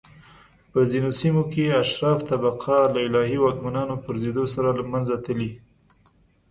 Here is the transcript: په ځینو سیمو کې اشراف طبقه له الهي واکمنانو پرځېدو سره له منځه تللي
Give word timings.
په 0.71 0.79
ځینو 0.91 1.09
سیمو 1.19 1.43
کې 1.51 1.75
اشراف 1.83 2.19
طبقه 2.29 2.77
له 2.93 2.99
الهي 3.07 3.37
واکمنانو 3.41 3.95
پرځېدو 4.05 4.43
سره 4.53 4.69
له 4.77 4.83
منځه 4.91 5.15
تللي 5.25 5.51